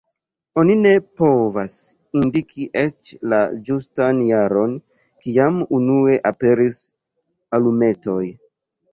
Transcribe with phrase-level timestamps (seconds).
[0.59, 1.73] Oni ne povas
[2.19, 4.73] indiki eĉ la ĝustan jaron,
[5.25, 6.79] kiam unue aperis
[7.59, 8.23] alumetoj.